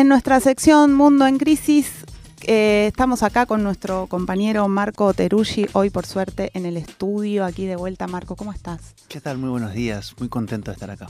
En 0.00 0.08
nuestra 0.08 0.40
sección 0.40 0.94
Mundo 0.94 1.26
en 1.26 1.36
Crisis 1.36 2.06
eh, 2.46 2.86
estamos 2.86 3.22
acá 3.22 3.44
con 3.44 3.62
nuestro 3.62 4.06
compañero 4.06 4.66
Marco 4.66 5.12
Teruggi, 5.12 5.66
hoy 5.74 5.90
por 5.90 6.06
suerte 6.06 6.50
en 6.54 6.64
el 6.64 6.78
estudio, 6.78 7.44
aquí 7.44 7.66
de 7.66 7.76
vuelta. 7.76 8.06
Marco, 8.06 8.34
¿cómo 8.34 8.50
estás? 8.50 8.94
¿Qué 9.08 9.20
tal? 9.20 9.36
Muy 9.36 9.50
buenos 9.50 9.74
días, 9.74 10.14
muy 10.18 10.30
contento 10.30 10.70
de 10.70 10.76
estar 10.76 10.90
acá. 10.90 11.08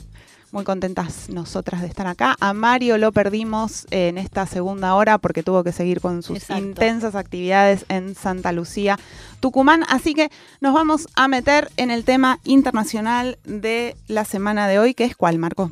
Muy 0.50 0.64
contentas 0.64 1.28
nosotras 1.28 1.82
de 1.82 1.86
estar 1.86 2.08
acá. 2.08 2.36
A 2.40 2.52
Mario 2.52 2.98
lo 2.98 3.12
perdimos 3.12 3.86
en 3.92 4.18
esta 4.18 4.44
segunda 4.46 4.96
hora 4.96 5.18
porque 5.18 5.44
tuvo 5.44 5.62
que 5.62 5.70
seguir 5.70 6.00
con 6.00 6.24
sus 6.24 6.38
Exacto. 6.38 6.64
intensas 6.64 7.14
actividades 7.14 7.86
en 7.88 8.16
Santa 8.16 8.50
Lucía, 8.50 8.98
Tucumán. 9.38 9.84
Así 9.88 10.14
que 10.14 10.32
nos 10.60 10.74
vamos 10.74 11.06
a 11.14 11.28
meter 11.28 11.70
en 11.76 11.92
el 11.92 12.02
tema 12.02 12.40
internacional 12.42 13.38
de 13.44 13.96
la 14.08 14.24
semana 14.24 14.66
de 14.66 14.80
hoy, 14.80 14.94
que 14.94 15.04
es 15.04 15.14
cuál, 15.14 15.38
Marco. 15.38 15.70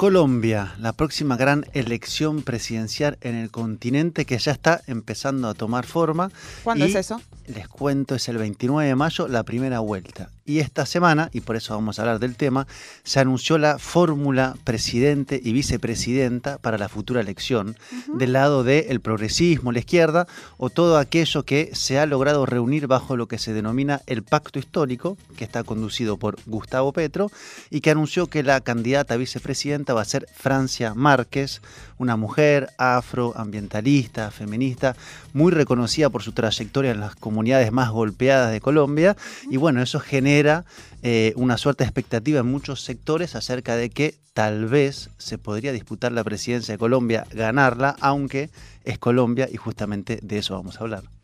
Colombia, 0.00 0.76
la 0.78 0.94
próxima 0.94 1.36
gran 1.36 1.66
elección 1.74 2.40
presidencial 2.40 3.18
en 3.20 3.34
el 3.34 3.50
continente 3.50 4.24
que 4.24 4.38
ya 4.38 4.52
está 4.52 4.80
empezando 4.86 5.46
a 5.46 5.52
tomar 5.52 5.84
forma. 5.84 6.30
¿Cuándo 6.64 6.86
Y 6.86 6.88
es 6.88 6.94
eso? 6.94 7.20
Les 7.54 7.66
cuento, 7.66 8.14
es 8.14 8.28
el 8.28 8.38
29 8.38 8.86
de 8.88 8.94
mayo, 8.94 9.26
la 9.26 9.42
primera 9.42 9.80
vuelta. 9.80 10.30
Y 10.44 10.58
esta 10.58 10.86
semana, 10.86 11.30
y 11.32 11.40
por 11.40 11.56
eso 11.56 11.74
vamos 11.74 11.98
a 11.98 12.02
hablar 12.02 12.18
del 12.18 12.36
tema, 12.36 12.66
se 13.02 13.20
anunció 13.20 13.58
la 13.58 13.78
fórmula 13.78 14.56
presidente 14.64 15.40
y 15.42 15.52
vicepresidenta 15.52 16.58
para 16.58 16.78
la 16.78 16.88
futura 16.88 17.20
elección, 17.20 17.76
del 18.14 18.32
lado 18.32 18.64
del 18.64 19.00
progresismo, 19.00 19.72
la 19.72 19.80
izquierda, 19.80 20.26
o 20.58 20.70
todo 20.70 20.98
aquello 20.98 21.44
que 21.44 21.70
se 21.72 21.98
ha 21.98 22.06
logrado 22.06 22.46
reunir 22.46 22.86
bajo 22.86 23.16
lo 23.16 23.26
que 23.26 23.38
se 23.38 23.52
denomina 23.52 24.00
el 24.06 24.22
pacto 24.22 24.58
histórico, 24.58 25.16
que 25.36 25.44
está 25.44 25.62
conducido 25.62 26.16
por 26.16 26.36
Gustavo 26.46 26.92
Petro, 26.92 27.30
y 27.68 27.80
que 27.80 27.90
anunció 27.90 28.26
que 28.28 28.42
la 28.42 28.60
candidata 28.60 29.14
a 29.14 29.18
vicepresidenta 29.18 29.94
va 29.94 30.02
a 30.02 30.04
ser 30.04 30.26
Francia 30.34 30.94
Márquez, 30.94 31.62
una 31.98 32.16
mujer 32.16 32.70
afroambientalista, 32.78 34.30
feminista, 34.30 34.96
muy 35.32 35.52
reconocida 35.52 36.10
por 36.10 36.22
su 36.22 36.32
trayectoria 36.32 36.92
en 36.92 37.00
las 37.00 37.14
comunidades 37.14 37.39
más 37.72 37.90
golpeadas 37.90 38.52
de 38.52 38.60
Colombia. 38.60 39.16
Y 39.50 39.56
bueno, 39.56 39.82
eso 39.82 40.00
genera 40.00 40.64
eh, 41.02 41.32
una 41.36 41.56
suerte 41.56 41.84
de 41.84 41.88
expectativa 41.88 42.40
en 42.40 42.46
muchos 42.46 42.82
sectores 42.82 43.34
acerca 43.34 43.76
de 43.76 43.90
que 43.90 44.14
tal 44.32 44.66
vez 44.66 45.10
se 45.18 45.38
podría 45.38 45.72
disputar 45.72 46.12
la 46.12 46.24
presidencia 46.24 46.74
de 46.74 46.78
Colombia, 46.78 47.26
ganarla, 47.32 47.96
aunque 48.00 48.50
es 48.84 48.98
Colombia 48.98 49.48
y 49.50 49.56
justamente 49.56 50.18
de 50.22 50.38
eso 50.38 50.54
vamos 50.54 50.76
a 50.76 50.80
hablar. 50.80 51.19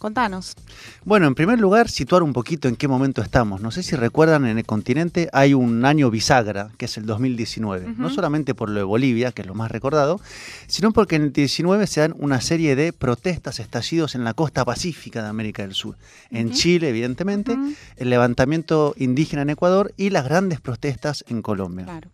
Contanos. 0.00 0.56
Bueno, 1.04 1.26
en 1.26 1.34
primer 1.34 1.60
lugar, 1.60 1.90
situar 1.90 2.22
un 2.22 2.32
poquito 2.32 2.68
en 2.68 2.76
qué 2.76 2.88
momento 2.88 3.20
estamos. 3.20 3.60
No 3.60 3.70
sé 3.70 3.82
si 3.82 3.96
recuerdan, 3.96 4.46
en 4.46 4.56
el 4.56 4.64
continente 4.64 5.28
hay 5.34 5.52
un 5.52 5.84
año 5.84 6.10
bisagra, 6.10 6.70
que 6.78 6.86
es 6.86 6.96
el 6.96 7.04
2019. 7.04 7.86
No 7.98 8.06
Ujú. 8.06 8.14
solamente 8.14 8.54
por 8.54 8.70
lo 8.70 8.76
de 8.76 8.84
Bolivia, 8.84 9.30
que 9.32 9.42
es 9.42 9.46
lo 9.46 9.52
más 9.52 9.70
recordado, 9.70 10.18
sino 10.68 10.92
porque 10.92 11.16
en 11.16 11.24
el 11.24 11.32
19 11.34 11.86
se 11.86 12.00
dan 12.00 12.14
una 12.18 12.40
serie 12.40 12.76
de 12.76 12.94
protestas, 12.94 13.60
estallidos 13.60 14.14
en 14.14 14.24
la 14.24 14.32
costa 14.32 14.64
pacífica 14.64 15.22
de 15.22 15.28
América 15.28 15.64
del 15.64 15.74
Sur. 15.74 15.98
En. 16.30 16.50
Chile, 16.52 16.88
evidentemente, 16.88 17.58
el 17.96 18.08
levantamiento 18.08 18.94
indígena 18.96 19.42
en 19.42 19.50
Ecuador 19.50 19.92
y 19.98 20.08
las 20.08 20.24
grandes 20.24 20.62
protestas 20.62 21.26
en 21.28 21.42
Colombia. 21.42 21.84
Claro. 21.84 22.08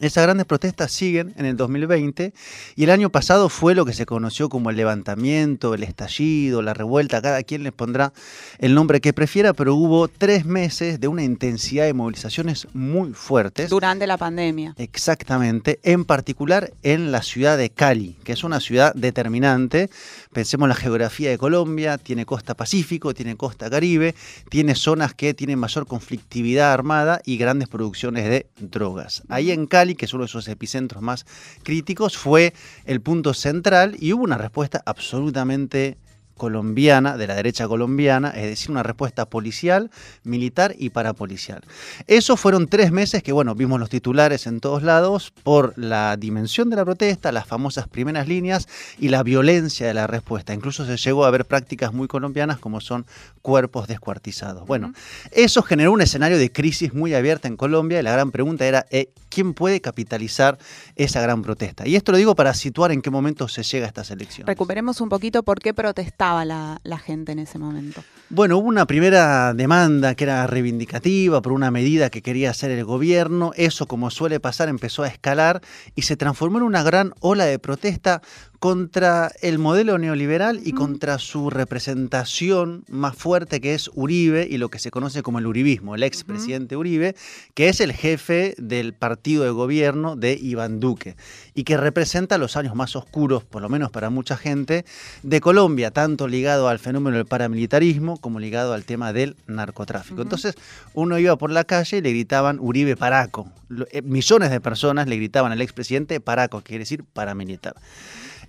Esas 0.00 0.24
grandes 0.24 0.46
protestas 0.46 0.90
siguen 0.92 1.34
en 1.36 1.44
el 1.44 1.58
2020 1.58 2.32
y 2.74 2.84
el 2.84 2.90
año 2.90 3.10
pasado 3.10 3.50
fue 3.50 3.74
lo 3.74 3.84
que 3.84 3.92
se 3.92 4.06
conoció 4.06 4.48
como 4.48 4.70
el 4.70 4.76
levantamiento, 4.76 5.74
el 5.74 5.82
estallido, 5.82 6.62
la 6.62 6.72
revuelta, 6.72 7.20
cada 7.20 7.42
quien 7.42 7.64
les 7.64 7.72
pondrá 7.74 8.14
el 8.58 8.74
nombre 8.74 9.02
que 9.02 9.12
prefiera, 9.12 9.52
pero 9.52 9.74
hubo 9.74 10.08
tres 10.08 10.46
meses 10.46 11.00
de 11.00 11.08
una 11.08 11.22
intensidad 11.22 11.84
de 11.84 11.92
movilizaciones 11.92 12.66
muy 12.72 13.12
fuertes. 13.12 13.68
Durante 13.68 14.06
la 14.06 14.16
pandemia. 14.16 14.74
Exactamente, 14.78 15.80
en 15.82 16.06
particular 16.06 16.72
en 16.82 17.12
la 17.12 17.22
ciudad 17.22 17.58
de 17.58 17.68
Cali, 17.68 18.16
que 18.24 18.32
es 18.32 18.42
una 18.42 18.60
ciudad 18.60 18.94
determinante. 18.94 19.90
Pensemos 20.32 20.64
en 20.64 20.70
la 20.70 20.76
geografía 20.76 21.28
de 21.28 21.36
Colombia, 21.36 21.98
tiene 21.98 22.24
costa 22.24 22.54
Pacífico, 22.54 23.12
tiene 23.12 23.36
costa 23.36 23.68
Caribe, 23.68 24.14
tiene 24.48 24.74
zonas 24.74 25.12
que 25.12 25.34
tienen 25.34 25.58
mayor 25.58 25.86
conflictividad 25.86 26.72
armada 26.72 27.20
y 27.26 27.36
grandes 27.36 27.68
producciones 27.68 28.24
de 28.24 28.46
drogas. 28.58 29.22
Ahí 29.28 29.50
en 29.50 29.66
Cali, 29.66 29.89
que 29.94 30.06
es 30.06 30.14
uno 30.14 30.24
de 30.24 30.28
esos 30.28 30.48
epicentros 30.48 31.02
más 31.02 31.26
críticos, 31.62 32.16
fue 32.16 32.54
el 32.84 33.00
punto 33.00 33.34
central 33.34 33.96
y 33.98 34.12
hubo 34.12 34.24
una 34.24 34.38
respuesta 34.38 34.82
absolutamente 34.86 35.98
colombiana, 36.40 37.18
de 37.18 37.26
la 37.26 37.34
derecha 37.34 37.68
colombiana, 37.68 38.30
es 38.30 38.44
decir, 38.44 38.70
una 38.70 38.82
respuesta 38.82 39.28
policial, 39.28 39.90
militar 40.24 40.74
y 40.78 40.88
parapolicial. 40.88 41.60
Esos 42.06 42.40
fueron 42.40 42.66
tres 42.66 42.92
meses 42.92 43.22
que, 43.22 43.30
bueno, 43.30 43.54
vimos 43.54 43.78
los 43.78 43.90
titulares 43.90 44.46
en 44.46 44.58
todos 44.58 44.82
lados 44.82 45.34
por 45.42 45.76
la 45.76 46.16
dimensión 46.16 46.70
de 46.70 46.76
la 46.76 46.86
protesta, 46.86 47.30
las 47.30 47.46
famosas 47.46 47.88
primeras 47.88 48.26
líneas 48.26 48.68
y 48.98 49.08
la 49.08 49.22
violencia 49.22 49.86
de 49.86 49.92
la 49.92 50.06
respuesta. 50.06 50.54
Incluso 50.54 50.86
se 50.86 50.96
llegó 50.96 51.26
a 51.26 51.30
ver 51.30 51.44
prácticas 51.44 51.92
muy 51.92 52.08
colombianas 52.08 52.58
como 52.58 52.80
son 52.80 53.04
cuerpos 53.42 53.86
descuartizados. 53.86 54.66
Bueno, 54.66 54.94
eso 55.32 55.60
generó 55.60 55.92
un 55.92 56.00
escenario 56.00 56.38
de 56.38 56.50
crisis 56.50 56.94
muy 56.94 57.12
abierta 57.12 57.48
en 57.48 57.58
Colombia 57.58 58.00
y 58.00 58.02
la 58.02 58.12
gran 58.12 58.30
pregunta 58.30 58.66
era, 58.66 58.86
eh, 58.90 59.12
¿quién 59.30 59.54
puede 59.54 59.80
capitalizar 59.80 60.58
esa 60.96 61.22
gran 61.22 61.40
protesta? 61.40 61.86
Y 61.86 61.96
esto 61.96 62.12
lo 62.12 62.18
digo 62.18 62.34
para 62.34 62.52
situar 62.52 62.92
en 62.92 63.00
qué 63.00 63.10
momento 63.10 63.48
se 63.48 63.62
llega 63.62 63.86
a 63.86 63.88
estas 63.88 64.10
elecciones. 64.10 64.46
Recuperemos 64.46 65.00
un 65.00 65.08
poquito 65.08 65.42
por 65.42 65.60
qué 65.60 65.72
protestaba 65.72 66.44
la, 66.44 66.80
la 66.82 66.98
gente 66.98 67.32
en 67.32 67.38
ese 67.38 67.58
momento. 67.58 68.02
Bueno, 68.28 68.58
hubo 68.58 68.68
una 68.68 68.86
primera 68.86 69.54
demanda 69.54 70.14
que 70.14 70.24
era 70.24 70.46
reivindicativa 70.46 71.40
por 71.40 71.52
una 71.52 71.70
medida 71.70 72.10
que 72.10 72.22
quería 72.22 72.50
hacer 72.50 72.70
el 72.70 72.84
gobierno. 72.84 73.52
Eso, 73.56 73.86
como 73.86 74.10
suele 74.10 74.40
pasar, 74.40 74.68
empezó 74.68 75.02
a 75.04 75.08
escalar 75.08 75.62
y 75.94 76.02
se 76.02 76.16
transformó 76.16 76.58
en 76.58 76.64
una 76.64 76.82
gran 76.82 77.14
ola 77.20 77.44
de 77.46 77.58
protesta 77.58 78.22
contra 78.60 79.32
el 79.40 79.58
modelo 79.58 79.96
neoliberal 79.96 80.60
y 80.62 80.72
contra 80.72 81.18
su 81.18 81.48
representación 81.48 82.84
más 82.88 83.16
fuerte 83.16 83.58
que 83.58 83.72
es 83.72 83.90
Uribe 83.94 84.46
y 84.48 84.58
lo 84.58 84.68
que 84.68 84.78
se 84.78 84.90
conoce 84.90 85.22
como 85.22 85.38
el 85.38 85.46
uribismo, 85.46 85.94
el 85.94 86.02
expresidente 86.02 86.76
Uribe, 86.76 87.16
que 87.54 87.70
es 87.70 87.80
el 87.80 87.94
jefe 87.94 88.54
del 88.58 88.92
partido 88.92 89.44
de 89.44 89.50
gobierno 89.50 90.14
de 90.14 90.34
Iván 90.34 90.78
Duque 90.78 91.16
y 91.54 91.64
que 91.64 91.78
representa 91.78 92.36
los 92.36 92.58
años 92.58 92.74
más 92.74 92.96
oscuros, 92.96 93.44
por 93.44 93.62
lo 93.62 93.70
menos 93.70 93.90
para 93.90 94.10
mucha 94.10 94.36
gente, 94.36 94.84
de 95.22 95.40
Colombia, 95.40 95.90
tanto 95.90 96.28
ligado 96.28 96.68
al 96.68 96.78
fenómeno 96.78 97.16
del 97.16 97.24
paramilitarismo 97.26 98.18
como 98.18 98.40
ligado 98.40 98.74
al 98.74 98.84
tema 98.84 99.14
del 99.14 99.36
narcotráfico. 99.46 100.20
Entonces 100.20 100.54
uno 100.92 101.18
iba 101.18 101.34
por 101.36 101.50
la 101.50 101.64
calle 101.64 101.96
y 101.96 102.02
le 102.02 102.10
gritaban 102.10 102.58
Uribe 102.60 102.94
Paraco. 102.94 103.50
Eh, 103.90 104.02
Millones 104.02 104.50
de 104.50 104.60
personas 104.60 105.08
le 105.08 105.16
gritaban 105.16 105.50
al 105.50 105.62
expresidente 105.62 106.20
Paraco, 106.20 106.58
que 106.58 106.64
quiere 106.64 106.82
decir 106.82 107.04
paramilitar. 107.04 107.74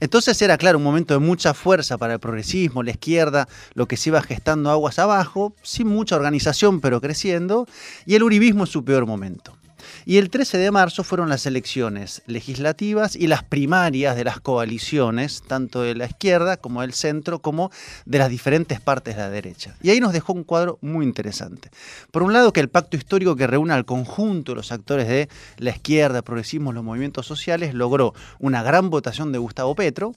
Entonces 0.01 0.41
era, 0.41 0.57
claro, 0.57 0.79
un 0.79 0.83
momento 0.83 1.13
de 1.13 1.19
mucha 1.19 1.53
fuerza 1.53 1.97
para 1.99 2.13
el 2.13 2.19
progresismo, 2.19 2.81
la 2.81 2.89
izquierda, 2.89 3.47
lo 3.75 3.87
que 3.87 3.97
se 3.97 4.09
iba 4.09 4.21
gestando 4.23 4.71
aguas 4.71 4.97
abajo, 4.97 5.55
sin 5.61 5.87
mucha 5.87 6.15
organización, 6.15 6.81
pero 6.81 6.99
creciendo, 6.99 7.67
y 8.07 8.15
el 8.15 8.23
uribismo 8.23 8.63
en 8.63 8.67
su 8.67 8.83
peor 8.83 9.05
momento. 9.05 9.60
Y 10.05 10.17
el 10.17 10.29
13 10.29 10.57
de 10.57 10.71
marzo 10.71 11.03
fueron 11.03 11.29
las 11.29 11.45
elecciones 11.45 12.23
legislativas 12.25 13.15
y 13.15 13.27
las 13.27 13.43
primarias 13.43 14.15
de 14.15 14.23
las 14.23 14.39
coaliciones, 14.39 15.43
tanto 15.47 15.83
de 15.83 15.93
la 15.93 16.05
izquierda 16.05 16.57
como 16.57 16.81
del 16.81 16.93
centro, 16.93 17.39
como 17.39 17.71
de 18.05 18.17
las 18.17 18.29
diferentes 18.29 18.81
partes 18.81 19.15
de 19.15 19.21
la 19.21 19.29
derecha. 19.29 19.75
Y 19.83 19.91
ahí 19.91 19.99
nos 19.99 20.13
dejó 20.13 20.33
un 20.33 20.43
cuadro 20.43 20.79
muy 20.81 21.05
interesante. 21.05 21.69
Por 22.09 22.23
un 22.23 22.33
lado, 22.33 22.51
que 22.51 22.61
el 22.61 22.69
pacto 22.69 22.97
histórico 22.97 23.35
que 23.35 23.45
reúne 23.45 23.73
al 23.73 23.85
conjunto 23.85 24.53
de 24.53 24.55
los 24.55 24.71
actores 24.71 25.07
de 25.07 25.29
la 25.57 25.69
izquierda, 25.69 26.23
progresismo, 26.23 26.73
los 26.73 26.83
movimientos 26.83 27.27
sociales, 27.27 27.73
logró 27.75 28.13
una 28.39 28.63
gran 28.63 28.89
votación 28.89 29.31
de 29.31 29.37
Gustavo 29.37 29.75
Petro 29.75 30.13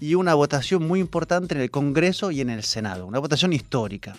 y 0.00 0.14
una 0.14 0.34
votación 0.34 0.86
muy 0.86 1.00
importante 1.00 1.54
en 1.54 1.60
el 1.60 1.70
Congreso 1.70 2.30
y 2.30 2.40
en 2.40 2.50
el 2.50 2.64
Senado, 2.64 3.06
una 3.06 3.20
votación 3.20 3.52
histórica. 3.52 4.16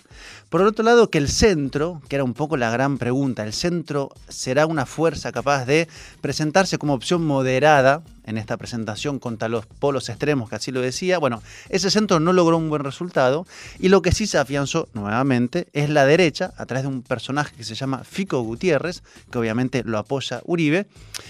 Por 0.48 0.62
el 0.62 0.66
otro 0.66 0.84
lado, 0.84 1.10
que 1.10 1.18
el 1.18 1.28
centro, 1.28 2.00
que 2.08 2.16
era 2.16 2.24
un 2.24 2.34
poco 2.34 2.56
la 2.56 2.70
gran 2.70 2.98
pregunta, 2.98 3.44
¿el 3.44 3.52
centro 3.52 4.10
será 4.28 4.66
una 4.66 4.86
fuerza 4.86 5.09
capaz 5.32 5.64
de 5.64 5.88
presentarse 6.20 6.78
como 6.78 6.94
opción 6.94 7.26
moderada 7.26 8.02
en 8.30 8.38
esta 8.38 8.56
presentación 8.56 9.18
contra 9.18 9.48
los 9.48 9.66
polos 9.66 10.08
extremos, 10.08 10.48
que 10.48 10.56
así 10.56 10.72
lo 10.72 10.80
decía. 10.80 11.18
Bueno, 11.18 11.42
ese 11.68 11.90
centro 11.90 12.20
no 12.20 12.32
logró 12.32 12.56
un 12.56 12.70
buen 12.70 12.82
resultado 12.82 13.46
y 13.78 13.88
lo 13.88 14.02
que 14.02 14.12
sí 14.12 14.26
se 14.26 14.38
afianzó 14.38 14.88
nuevamente 14.94 15.68
es 15.72 15.90
la 15.90 16.06
derecha 16.06 16.52
a 16.56 16.66
través 16.66 16.84
de 16.84 16.88
un 16.88 17.02
personaje 17.02 17.54
que 17.54 17.64
se 17.64 17.74
llama 17.74 18.02
Fico 18.04 18.40
Gutiérrez, 18.40 19.02
que 19.30 19.38
obviamente 19.38 19.82
lo 19.84 19.98
apoya 19.98 20.40
Uribe 20.44 20.86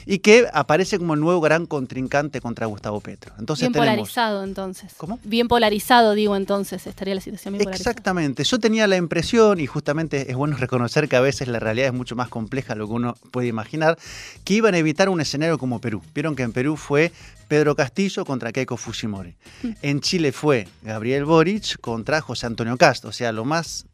y 0.06 0.18
que 0.20 0.46
aparece 0.52 0.98
como 0.98 1.14
el 1.14 1.20
nuevo 1.20 1.40
gran 1.40 1.66
contrincante 1.66 2.40
contra 2.40 2.66
Gustavo 2.66 3.00
Petro. 3.00 3.32
Entonces 3.38 3.68
bien 3.68 3.72
polarizado 3.72 4.44
entonces. 4.44 4.92
¿Cómo? 4.96 5.18
Bien 5.24 5.48
polarizado, 5.48 6.14
digo 6.14 6.36
entonces, 6.36 6.86
estaría 6.86 7.14
la 7.14 7.20
situación 7.20 7.54
bien 7.54 7.64
polarizada. 7.64 7.90
Exactamente. 7.90 8.44
Yo 8.44 8.58
tenía 8.58 8.86
la 8.86 8.96
impresión, 8.96 9.60
y 9.60 9.66
justamente 9.66 10.30
es 10.30 10.36
bueno 10.36 10.56
reconocer 10.56 11.08
que 11.08 11.16
a 11.16 11.20
veces 11.20 11.48
la 11.48 11.58
realidad 11.58 11.88
es 11.88 11.94
mucho 11.94 12.16
más 12.16 12.28
compleja 12.28 12.74
de 12.74 12.80
lo 12.80 12.88
que 12.88 12.94
uno 12.94 13.14
puede 13.30 13.48
imaginar, 13.48 13.98
que 14.44 14.54
iban 14.54 14.74
a 14.74 14.78
evitar 14.78 15.08
un 15.08 15.20
escenario 15.20 15.58
como 15.58 15.80
Perú. 15.80 16.02
Vieron 16.14 16.36
que 16.36 16.42
en 16.42 16.52
Perú 16.52 16.76
fue 16.76 16.89
Pedro 17.48 17.74
Castillo 17.74 18.24
contra 18.24 18.52
Keiko 18.52 18.76
Fujimori. 18.76 19.34
En 19.82 20.00
Chile 20.00 20.32
fue 20.32 20.68
Gabriel 20.82 21.24
Boric 21.24 21.80
contra 21.80 22.20
José 22.20 22.46
Antonio 22.46 22.76
Castro, 22.76 23.10
o 23.10 23.12
sea, 23.12 23.32
lo 23.32 23.44
más 23.44 23.86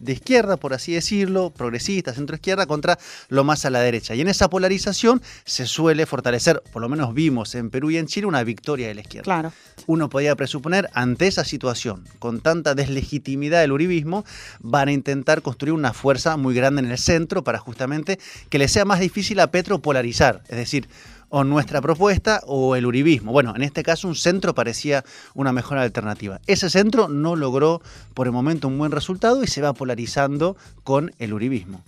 de 0.00 0.14
izquierda, 0.14 0.56
por 0.56 0.74
así 0.74 0.92
decirlo, 0.92 1.50
progresista, 1.50 2.12
centro 2.12 2.34
izquierda, 2.34 2.66
contra 2.66 2.98
lo 3.28 3.44
más 3.44 3.64
a 3.64 3.70
la 3.70 3.80
derecha. 3.80 4.14
Y 4.14 4.22
en 4.22 4.28
esa 4.28 4.48
polarización 4.48 5.22
se 5.44 5.66
suele 5.66 6.06
fortalecer, 6.06 6.62
por 6.72 6.82
lo 6.82 6.88
menos 6.88 7.14
vimos 7.14 7.54
en 7.54 7.70
Perú 7.70 7.90
y 7.90 7.98
en 7.98 8.06
Chile, 8.06 8.26
una 8.26 8.42
victoria 8.42 8.88
de 8.88 8.94
la 8.94 9.02
izquierda. 9.02 9.24
Claro. 9.24 9.52
Uno 9.86 10.08
podía 10.08 10.34
presuponer, 10.36 10.88
ante 10.94 11.26
esa 11.26 11.44
situación, 11.44 12.04
con 12.18 12.40
tanta 12.40 12.74
deslegitimidad 12.74 13.60
del 13.60 13.72
uribismo, 13.72 14.24
van 14.60 14.88
a 14.88 14.92
intentar 14.92 15.42
construir 15.42 15.74
una 15.74 15.92
fuerza 15.92 16.36
muy 16.36 16.54
grande 16.54 16.80
en 16.80 16.90
el 16.90 16.98
centro 16.98 17.44
para 17.44 17.58
justamente 17.58 18.18
que 18.48 18.58
le 18.58 18.68
sea 18.68 18.84
más 18.84 19.00
difícil 19.00 19.38
a 19.40 19.50
Petro 19.50 19.80
polarizar. 19.80 20.42
Es 20.48 20.56
decir, 20.56 20.88
o 21.30 21.44
nuestra 21.44 21.80
propuesta 21.80 22.42
o 22.46 22.76
el 22.76 22.84
uribismo. 22.84 23.32
Bueno, 23.32 23.54
en 23.56 23.62
este 23.62 23.82
caso 23.82 24.06
un 24.06 24.14
centro 24.14 24.54
parecía 24.54 25.04
una 25.34 25.52
mejor 25.52 25.78
alternativa. 25.78 26.40
Ese 26.46 26.68
centro 26.68 27.08
no 27.08 27.36
logró 27.36 27.80
por 28.14 28.26
el 28.26 28.32
momento 28.32 28.68
un 28.68 28.76
buen 28.76 28.92
resultado 28.92 29.42
y 29.42 29.46
se 29.46 29.62
va 29.62 29.72
polarizando 29.72 30.56
con 30.84 31.12
el 31.18 31.32
uribismo. 31.32 31.82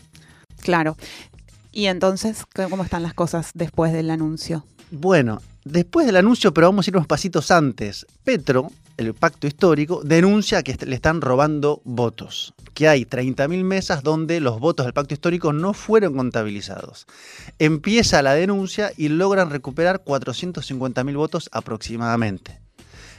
Claro. 0.60 0.96
Y 1.72 1.86
entonces, 1.86 2.44
¿cómo 2.54 2.84
están 2.84 3.02
las 3.02 3.14
cosas 3.14 3.50
después 3.54 3.92
del 3.92 4.10
anuncio? 4.10 4.64
Bueno, 4.90 5.40
después 5.64 6.06
del 6.06 6.16
anuncio, 6.16 6.54
pero 6.54 6.68
vamos 6.68 6.86
a 6.86 6.90
ir 6.90 6.96
unos 6.96 7.06
pasitos 7.06 7.50
antes. 7.50 8.06
Petro 8.24 8.70
el 8.96 9.14
pacto 9.14 9.46
histórico, 9.46 10.02
denuncia 10.04 10.62
que 10.62 10.76
le 10.86 10.94
están 10.94 11.20
robando 11.20 11.80
votos, 11.84 12.54
que 12.74 12.88
hay 12.88 13.04
30.000 13.04 13.64
mesas 13.64 14.02
donde 14.02 14.40
los 14.40 14.60
votos 14.60 14.86
del 14.86 14.92
pacto 14.92 15.14
histórico 15.14 15.52
no 15.52 15.74
fueron 15.74 16.16
contabilizados. 16.16 17.06
Empieza 17.58 18.22
la 18.22 18.34
denuncia 18.34 18.92
y 18.96 19.08
logran 19.08 19.50
recuperar 19.50 20.04
450.000 20.04 21.16
votos 21.16 21.48
aproximadamente. 21.52 22.60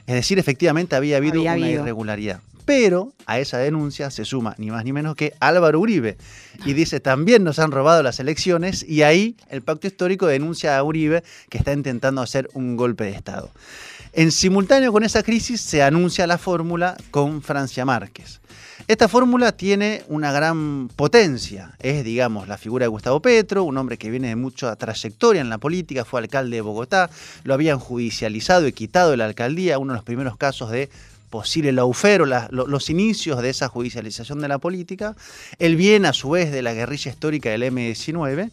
Es 0.06 0.16
decir, 0.16 0.40
efectivamente 0.40 0.96
había 0.96 1.18
habido 1.18 1.42
una 1.42 1.58
irregularidad. 1.58 2.42
Pero 2.66 3.14
a 3.26 3.40
esa 3.40 3.58
denuncia 3.58 4.10
se 4.10 4.24
suma 4.24 4.56
ni 4.58 4.72
más 4.72 4.86
ni 4.86 4.94
menos 4.94 5.16
que 5.16 5.34
Álvaro 5.42 5.82
Uribe 5.82 6.18
y 6.66 6.72
dice 6.72 7.02
también 7.02 7.44
nos 7.44 7.60
han 7.60 7.72
robado 7.72 8.02
las 8.04 8.22
elecciones 8.22 8.84
y 8.88 9.02
ahí 9.02 9.36
el 9.50 9.62
pacto 9.62 9.88
histórico 9.88 10.28
denuncia 10.28 10.78
a 10.78 10.84
Uribe 10.84 11.24
que 11.50 11.58
está 11.58 11.74
intentando 11.74 12.22
hacer 12.22 12.50
un 12.54 12.78
golpe 12.78 13.04
de 13.04 13.12
Estado. 13.12 13.52
En 14.16 14.32
simultáneo 14.32 14.92
con 14.92 15.04
esa 15.04 15.24
crisis 15.24 15.60
se 15.60 15.82
anuncia 15.82 16.28
la 16.28 16.38
fórmula 16.38 16.96
con 17.10 17.42
Francia 17.42 17.84
Márquez. 17.84 18.42
Esta 18.88 19.08
fórmula 19.08 19.54
tiene 19.54 20.04
una 20.08 20.32
gran 20.32 20.88
potencia. 20.96 21.72
Es, 21.80 22.04
digamos, 22.04 22.48
la 22.48 22.60
figura 22.60 22.84
de 22.84 22.90
Gustavo 22.90 23.22
Petro, 23.22 23.64
un 23.64 23.76
hombre 23.76 23.98
que 23.98 24.12
viene 24.12 24.28
de 24.28 24.36
mucha 24.36 24.76
trayectoria 24.76 25.42
en 25.42 25.50
la 25.50 25.58
política, 25.58 26.06
fue 26.06 26.20
alcalde 26.20 26.58
de 26.58 26.62
Bogotá, 26.62 27.10
lo 27.44 27.56
habían 27.56 27.80
judicializado 27.80 28.68
y 28.68 28.74
quitado 28.74 29.10
de 29.10 29.18
la 29.18 29.26
alcaldía, 29.26 29.80
uno 29.80 29.94
de 29.94 29.98
los 29.98 30.06
primeros 30.06 30.38
casos 30.38 30.70
de 30.70 30.92
posible 31.32 31.72
laufero, 31.72 32.28
los 32.52 32.90
inicios 32.92 33.42
de 33.42 33.50
esa 33.50 33.68
judicialización 33.68 34.42
de 34.42 34.48
la 34.48 34.60
política. 34.60 35.16
Él 35.58 35.76
viene 35.76 36.08
a 36.08 36.14
su 36.14 36.30
vez 36.30 36.52
de 36.52 36.62
la 36.62 36.76
guerrilla 36.76 37.10
histórica 37.10 37.50
del 37.50 37.64
M-19 37.64 38.52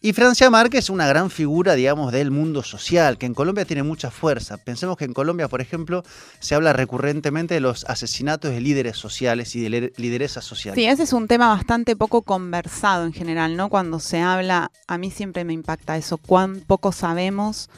y 0.00 0.12
Francia 0.12 0.48
Márquez 0.50 0.84
es 0.84 0.90
una 0.90 1.08
gran 1.08 1.30
figura, 1.30 1.74
digamos, 1.74 2.12
del 2.12 2.30
mundo 2.30 2.62
social, 2.62 3.18
que 3.18 3.26
en 3.26 3.34
Colombia 3.34 3.64
tiene 3.64 3.82
mucha 3.82 4.10
fuerza. 4.10 4.56
Pensemos 4.56 4.96
que 4.96 5.04
en 5.04 5.12
Colombia, 5.12 5.48
por 5.48 5.60
ejemplo, 5.60 6.04
se 6.38 6.54
habla 6.54 6.72
recurrentemente 6.72 7.54
de 7.54 7.60
los 7.60 7.84
asesinatos 7.84 8.50
de 8.50 8.60
líderes 8.60 8.96
sociales 8.96 9.56
y 9.56 9.60
de 9.60 9.92
lideresas 9.96 10.44
sociales. 10.44 10.76
Sí, 10.76 10.86
ese 10.86 11.02
es 11.02 11.12
un 11.12 11.26
tema 11.26 11.48
bastante 11.48 11.96
poco 11.96 12.22
conversado 12.22 13.06
en 13.06 13.12
general, 13.12 13.56
¿no? 13.56 13.68
Cuando 13.68 13.98
se 13.98 14.20
habla, 14.20 14.70
a 14.86 14.98
mí 14.98 15.10
siempre 15.10 15.44
me 15.44 15.52
impacta 15.52 15.96
eso, 15.96 16.18
cuán 16.18 16.60
poco 16.66 16.92
sabemos 16.92 17.68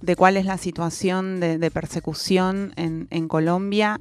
de 0.00 0.16
cuál 0.16 0.36
es 0.36 0.46
la 0.46 0.58
situación 0.58 1.40
de, 1.40 1.70
persecución 1.70 2.72
en, 2.76 3.06
en 3.10 3.28
Colombia 3.28 4.00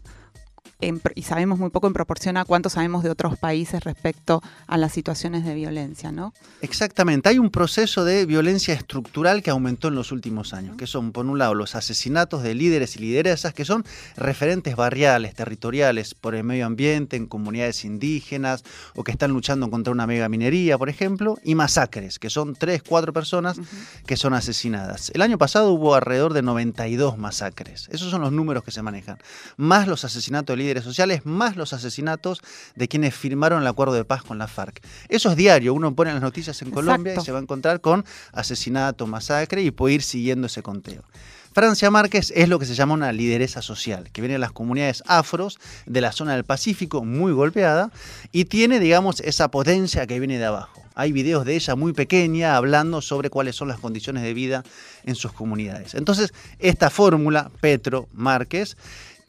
y 1.15 1.23
sabemos 1.23 1.59
muy 1.59 1.69
poco 1.69 1.87
en 1.87 1.93
proporción 1.93 2.37
a 2.37 2.45
cuánto 2.45 2.69
sabemos 2.69 3.03
de 3.03 3.09
otros 3.09 3.37
países 3.37 3.83
respecto 3.83 4.41
a 4.67 4.77
las 4.77 4.93
situaciones 4.93 5.45
de 5.45 5.53
violencia, 5.53 6.11
¿no? 6.11 6.33
Exactamente. 6.61 7.29
Hay 7.29 7.39
un 7.39 7.49
proceso 7.49 8.05
de 8.05 8.25
violencia 8.25 8.73
estructural 8.73 9.43
que 9.43 9.49
aumentó 9.49 9.89
en 9.89 9.95
los 9.95 10.11
últimos 10.11 10.53
años, 10.53 10.77
que 10.77 10.87
son, 10.87 11.11
por 11.11 11.25
un 11.25 11.37
lado, 11.37 11.53
los 11.53 11.75
asesinatos 11.75 12.43
de 12.43 12.55
líderes 12.55 12.95
y 12.95 12.99
lideresas 12.99 13.53
que 13.53 13.65
son 13.65 13.85
referentes 14.15 14.75
barriales, 14.75 15.33
territoriales, 15.35 16.13
por 16.13 16.35
el 16.35 16.43
medio 16.43 16.65
ambiente, 16.65 17.17
en 17.17 17.27
comunidades 17.27 17.85
indígenas, 17.85 18.63
o 18.95 19.03
que 19.03 19.11
están 19.11 19.31
luchando 19.31 19.69
contra 19.69 19.91
una 19.91 20.07
mega 20.07 20.29
minería, 20.29 20.77
por 20.77 20.89
ejemplo, 20.89 21.37
y 21.43 21.55
masacres, 21.55 22.19
que 22.19 22.29
son 22.29 22.55
tres, 22.55 22.83
cuatro 22.83 23.13
personas 23.13 23.59
que 24.05 24.17
son 24.17 24.33
asesinadas. 24.33 25.11
El 25.13 25.21
año 25.21 25.37
pasado 25.37 25.71
hubo 25.71 25.95
alrededor 25.95 26.33
de 26.33 26.41
92 26.41 27.17
masacres. 27.17 27.89
Esos 27.91 28.11
son 28.11 28.21
los 28.21 28.31
números 28.31 28.63
que 28.63 28.71
se 28.71 28.81
manejan. 28.81 29.17
Más 29.57 29.87
los 29.87 30.03
asesinatos 30.03 30.53
de 30.53 30.57
líderes 30.59 30.83
sociales, 30.83 31.25
más 31.25 31.55
los 31.55 31.73
asesinatos 31.73 32.41
de 32.75 32.87
quienes 32.87 33.15
firmaron 33.15 33.61
el 33.61 33.67
acuerdo 33.67 33.93
de 33.93 34.05
paz 34.05 34.21
con 34.21 34.37
la 34.37 34.47
FARC. 34.47 34.81
Eso 35.07 35.31
es 35.31 35.35
diario, 35.35 35.73
uno 35.73 35.95
pone 35.95 36.13
las 36.13 36.21
noticias 36.21 36.61
en 36.61 36.69
Colombia 36.69 37.15
y 37.17 37.21
se 37.21 37.31
va 37.31 37.39
a 37.39 37.41
encontrar 37.41 37.81
con 37.81 38.05
asesinato, 38.31 39.07
masacre 39.07 39.63
y 39.63 39.71
puede 39.71 39.95
ir 39.95 40.03
siguiendo 40.03 40.45
ese 40.45 40.61
conteo. 40.61 41.03
Francia 41.51 41.89
Márquez 41.89 42.31
es 42.35 42.47
lo 42.47 42.59
que 42.59 42.65
se 42.65 42.75
llama 42.75 42.93
una 42.93 43.11
lideresa 43.11 43.61
social, 43.61 44.11
que 44.11 44.21
viene 44.21 44.33
de 44.33 44.39
las 44.39 44.51
comunidades 44.51 45.03
afros 45.07 45.57
de 45.87 45.99
la 45.99 46.11
zona 46.11 46.35
del 46.35 46.43
Pacífico, 46.43 47.03
muy 47.03 47.31
golpeada, 47.31 47.91
y 48.31 48.45
tiene, 48.45 48.79
digamos, 48.79 49.19
esa 49.21 49.49
potencia 49.49 50.05
que 50.05 50.19
viene 50.19 50.37
de 50.37 50.45
abajo. 50.45 50.83
Hay 50.93 51.11
videos 51.11 51.45
de 51.45 51.55
ella 51.55 51.75
muy 51.75 51.93
pequeña 51.93 52.55
hablando 52.55 53.01
sobre 53.01 53.29
cuáles 53.29 53.55
son 53.55 53.67
las 53.67 53.79
condiciones 53.79 54.21
de 54.21 54.33
vida 54.33 54.63
en 55.05 55.15
sus 55.15 55.31
comunidades. 55.31 55.95
Entonces, 55.95 56.33
esta 56.59 56.89
fórmula, 56.89 57.49
Petro 57.61 58.07
Márquez, 58.13 58.77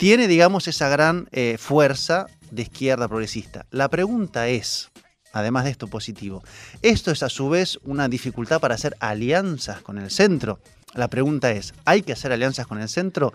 tiene, 0.01 0.29
digamos, 0.29 0.67
esa 0.67 0.89
gran 0.89 1.29
eh, 1.31 1.59
fuerza 1.59 2.27
de 2.51 2.63
izquierda 2.63 3.07
progresista. 3.07 3.67
La 3.71 3.91
pregunta 3.91 4.49
es, 4.49 4.91
además 5.35 5.65
de 5.65 5.73
esto 5.73 5.89
positivo, 5.89 6.43
¿esto 6.81 7.11
es 7.11 7.23
a 7.23 7.29
su 7.29 7.51
vez 7.51 7.79
una 7.85 8.09
dificultad 8.09 8.61
para 8.61 8.77
hacer 8.77 8.97
alianzas 8.99 9.83
con 9.83 9.99
el 9.99 10.11
centro? 10.11 10.59
La 10.95 11.09
pregunta 11.09 11.51
es, 11.51 11.75
¿hay 11.85 12.01
que 12.01 12.15
hacer 12.15 12.33
alianzas 12.33 12.67
con 12.67 12.81
el 12.81 12.89
centro? 12.89 13.35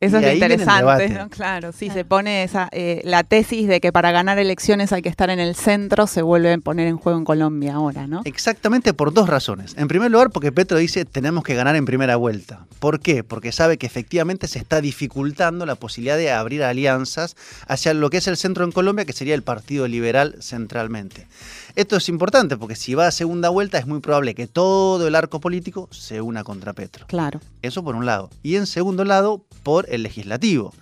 Eso 0.00 0.18
es 0.18 0.34
interesante, 0.34 1.08
¿no? 1.10 1.28
Claro, 1.28 1.72
sí, 1.72 1.90
se 1.90 2.04
pone 2.04 2.42
esa, 2.42 2.68
eh, 2.72 3.00
la 3.04 3.24
tesis 3.24 3.68
de 3.68 3.80
que 3.80 3.92
para 3.92 4.10
ganar 4.10 4.38
elecciones 4.38 4.92
hay 4.92 5.02
que 5.02 5.08
estar 5.08 5.30
en 5.30 5.38
el 5.38 5.54
centro, 5.54 6.06
se 6.06 6.22
vuelve 6.22 6.52
a 6.52 6.58
poner 6.58 6.88
en 6.88 6.96
juego 6.96 7.18
en 7.18 7.24
Colombia 7.24 7.74
ahora, 7.74 8.06
¿no? 8.06 8.22
Exactamente 8.24 8.94
por 8.94 9.12
dos 9.12 9.28
razones. 9.28 9.74
En 9.76 9.88
primer 9.88 10.10
lugar, 10.10 10.30
porque 10.30 10.52
Petro 10.52 10.78
dice 10.78 11.04
tenemos 11.04 11.44
que 11.44 11.54
ganar 11.54 11.76
en 11.76 11.84
primera 11.84 12.16
vuelta. 12.16 12.66
¿Por 12.78 13.00
qué? 13.00 13.24
Porque 13.24 13.52
sabe 13.52 13.78
que 13.78 13.86
efectivamente 13.86 14.48
se 14.48 14.58
está 14.58 14.80
dificultando 14.80 15.66
la 15.66 15.74
posibilidad 15.74 16.16
de 16.16 16.32
abrir 16.32 16.62
alianzas 16.62 17.36
hacia 17.66 17.94
lo 17.94 18.10
que 18.10 18.18
es 18.18 18.26
el 18.26 18.36
centro 18.36 18.64
en 18.64 18.72
Colombia, 18.72 19.04
que 19.04 19.12
sería 19.12 19.34
el 19.34 19.42
Partido 19.42 19.88
Liberal 19.88 20.36
centralmente. 20.40 21.26
Esto 21.74 21.96
es 21.96 22.08
importante 22.08 22.56
porque 22.56 22.74
si 22.74 22.94
va 22.94 23.06
a 23.06 23.10
segunda 23.10 23.50
vuelta 23.50 23.78
es 23.78 23.86
muy 23.86 24.00
probable 24.00 24.34
que 24.34 24.46
todo 24.46 25.06
el 25.06 25.14
arco 25.14 25.40
político 25.40 25.88
se 25.92 26.20
una 26.20 26.42
contra 26.42 26.72
Petro. 26.72 27.06
Claro. 27.06 27.40
Eso 27.60 27.84
por 27.84 27.96
un 27.96 28.06
lado. 28.06 28.30
Y 28.42 28.56
en 28.56 28.66
segundo 28.66 29.04
lado, 29.04 29.44
por 29.66 29.92
el 29.92 30.04
legislativo. 30.04 30.72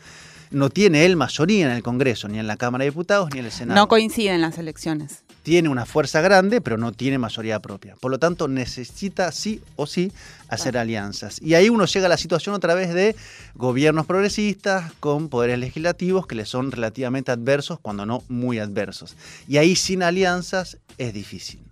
No 0.50 0.68
tiene 0.68 1.06
él 1.06 1.16
mayoría 1.16 1.64
en 1.64 1.72
el 1.72 1.82
Congreso, 1.82 2.28
ni 2.28 2.38
en 2.38 2.46
la 2.46 2.58
Cámara 2.58 2.84
de 2.84 2.90
Diputados, 2.90 3.30
ni 3.32 3.38
en 3.38 3.46
el 3.46 3.50
Senado. 3.50 3.80
No 3.80 3.88
coinciden 3.88 4.42
las 4.42 4.58
elecciones. 4.58 5.22
Tiene 5.42 5.70
una 5.70 5.86
fuerza 5.86 6.20
grande, 6.20 6.60
pero 6.60 6.76
no 6.76 6.92
tiene 6.92 7.16
mayoría 7.16 7.60
propia. 7.60 7.96
Por 7.98 8.10
lo 8.10 8.18
tanto, 8.18 8.46
necesita 8.46 9.32
sí 9.32 9.62
o 9.76 9.86
sí 9.86 10.12
hacer 10.48 10.76
alianzas. 10.76 11.40
Y 11.40 11.54
ahí 11.54 11.70
uno 11.70 11.86
llega 11.86 12.04
a 12.04 12.08
la 12.10 12.18
situación 12.18 12.54
otra 12.54 12.74
vez 12.74 12.92
de 12.92 13.16
gobiernos 13.54 14.04
progresistas 14.04 14.92
con 15.00 15.30
poderes 15.30 15.58
legislativos 15.58 16.26
que 16.26 16.34
le 16.34 16.44
son 16.44 16.70
relativamente 16.70 17.32
adversos, 17.32 17.78
cuando 17.80 18.04
no 18.04 18.22
muy 18.28 18.58
adversos. 18.58 19.16
Y 19.48 19.56
ahí 19.56 19.76
sin 19.76 20.02
alianzas 20.02 20.76
es 20.98 21.14
difícil. 21.14 21.62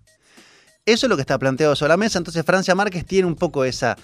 Eso 0.87 1.07
es 1.07 1.11
lo 1.11 1.17
que 1.17 1.23
está 1.23 1.39
planteado 1.39 1.77
sobre 1.77 1.91
la 1.91 1.99
mesa. 1.99 2.17
Entonces 2.17 2.43
Francia 2.43 2.75
Márquez 2.75 3.05
tiene 3.05 3.29
un 3.29 3.37
poco 3.37 3.67
esa 3.67 3.99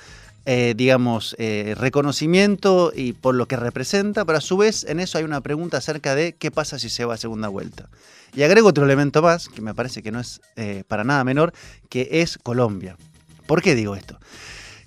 eh, 0.50 0.72
digamos, 0.74 1.36
eh, 1.38 1.74
reconocimiento 1.76 2.90
y 2.96 3.12
por 3.12 3.34
lo 3.34 3.46
que 3.46 3.56
representa, 3.56 4.24
pero 4.24 4.38
a 4.38 4.40
su 4.40 4.56
vez 4.56 4.84
en 4.84 4.98
eso 4.98 5.18
hay 5.18 5.24
una 5.24 5.42
pregunta 5.42 5.76
acerca 5.76 6.14
de 6.14 6.36
qué 6.36 6.50
pasa 6.50 6.78
si 6.78 6.88
se 6.88 7.04
va 7.04 7.12
a 7.12 7.16
segunda 7.18 7.48
vuelta. 7.48 7.90
Y 8.34 8.44
agrego 8.44 8.68
otro 8.68 8.86
elemento 8.86 9.20
más, 9.20 9.50
que 9.50 9.60
me 9.60 9.74
parece 9.74 10.02
que 10.02 10.10
no 10.10 10.20
es 10.20 10.40
eh, 10.56 10.84
para 10.88 11.04
nada 11.04 11.22
menor, 11.22 11.52
que 11.90 12.08
es 12.10 12.38
Colombia. 12.38 12.96
¿Por 13.46 13.60
qué 13.60 13.74
digo 13.74 13.94
esto? 13.94 14.18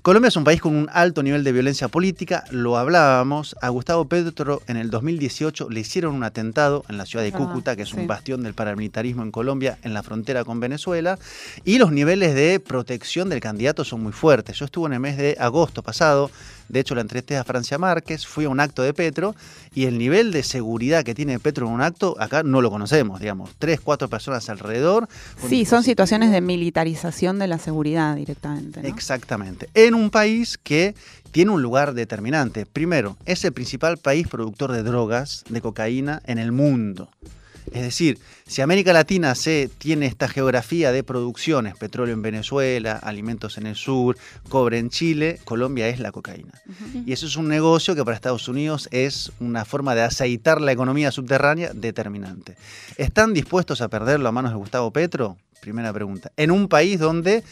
Colombia 0.02 0.30
es 0.30 0.36
un 0.36 0.44
país 0.44 0.60
con 0.60 0.76
un 0.76 0.90
alto 0.92 1.22
nivel 1.22 1.44
de 1.44 1.52
violencia 1.52 1.88
política, 1.88 2.44
lo 2.50 2.76
hablábamos. 2.76 3.56
A 3.62 3.70
Gustavo 3.70 4.06
Petro 4.06 4.64
en 4.66 4.78
el 4.78 4.90
2018 4.90 5.70
le 5.70 5.82
hicieron 5.82 6.16
un 6.16 6.24
atentado 6.24 6.84
en 6.90 6.98
la 6.98 7.06
ciudad 7.06 7.24
de 7.24 7.32
Cúcuta, 7.32 7.76
que 7.76 7.84
es 7.84 7.90
sí. 7.90 7.98
un 8.00 8.08
bastión 8.08 8.42
del 8.42 8.56
paramilitarismo 8.56 9.22
en 9.22 9.30
Colombia, 9.30 9.78
en 9.84 9.94
la 9.94 10.02
frontera 10.02 10.44
con 10.44 10.60
Venezuela. 10.60 11.20
Y 11.66 11.78
los 11.78 11.92
niveles 11.92 12.34
de 12.34 12.60
protección 12.60 13.30
del 13.30 13.42
candidato 13.42 13.84
son 13.84 14.02
muy 14.02 14.12
fuertes. 14.12 14.58
Yo 14.58 14.66
estuve 14.66 14.88
en 14.88 14.94
el 14.94 15.02
mes 15.02 15.18
de 15.18 15.38
agosto 15.40 15.84
pasado, 15.84 16.32
de 16.72 16.80
hecho 16.80 16.96
la 16.96 17.02
entrevisté 17.02 17.38
a 17.38 17.44
Francia 17.44 17.78
Márquez, 17.78 18.26
fui 18.26 18.46
a 18.46 18.50
un 18.50 18.60
acto 18.60 18.82
de 18.82 18.94
Petro 18.94 19.36
y 19.74 19.86
el 19.86 19.98
nivel 19.98 20.32
de 20.32 20.44
seguridad 20.44 21.04
que 21.04 21.14
tiene 21.14 21.40
Petro 21.40 21.68
en 21.68 21.74
un 21.74 21.82
acto, 21.82 22.16
acá 22.20 22.44
no 22.44 22.62
lo 22.62 22.70
conocemos, 22.70 23.20
digamos. 23.20 23.52
Tres, 23.60 23.80
cuatro 23.80 24.10
personas 24.10 24.50
alrededor. 24.50 25.08
Sí, 25.48 25.66
son 25.66 25.84
situaciones 25.84 26.32
de 26.32 26.42
militarización 26.42 27.40
de 27.40 27.48
la 27.48 27.58
seguridad 27.58 28.16
directamente. 28.16 28.82
¿no? 28.82 28.88
Exactamente. 28.88 29.70
En 29.74 29.96
un 29.96 30.10
país 30.10 30.58
que 30.58 30.96
tiene 31.32 31.52
un 31.52 31.62
lugar 31.62 31.94
determinante. 31.94 32.66
Primero, 32.66 33.18
es 33.26 33.44
el 33.46 33.54
principal 33.54 33.98
país 33.98 34.28
productor 34.28 34.72
de 34.72 34.84
drogas, 34.84 35.44
de 35.50 35.62
cocaína 35.62 36.22
en 36.26 36.38
el 36.38 36.52
mundo. 36.52 37.10
Es 37.72 37.84
decir, 37.84 38.20
si 38.46 38.62
América 38.62 38.92
Latina 38.92 39.34
se 39.34 39.70
tiene 39.78 40.06
esta 40.06 40.28
geografía 40.28 40.92
de 40.92 41.04
producciones, 41.04 41.76
petróleo 41.78 42.14
en 42.14 42.22
Venezuela, 42.22 42.98
alimentos 42.98 43.58
en 43.58 43.66
el 43.66 43.76
sur, 43.76 44.18
cobre 44.50 44.78
en 44.78 44.90
Chile, 44.90 45.40
Colombia 45.46 45.88
es 45.88 46.00
la 46.00 46.12
cocaína. 46.12 46.52
Y 47.06 47.14
eso 47.14 47.26
es 47.26 47.38
un 47.38 47.48
negocio 47.48 47.96
que 47.96 48.04
para 48.04 48.16
Estados 48.16 48.50
Unidos 48.50 48.90
es 48.92 49.32
una 49.40 49.64
forma 49.64 49.96
de 49.96 50.02
aceitar 50.02 50.60
la 50.60 50.74
economía 50.74 51.12
subterránea 51.12 51.72
determinante. 51.74 52.58
¿Están 52.98 53.34
dispuestos 53.34 53.82
a 53.82 53.88
perderlo 53.88 54.28
a 54.28 54.34
manos 54.34 54.52
de 54.52 54.58
Gustavo 54.58 54.92
Petro? 54.92 55.38
Primera 55.62 55.94
pregunta. 55.94 56.32
En 56.38 56.52
un 56.52 56.68
país 56.68 57.00
donde, 57.00 57.44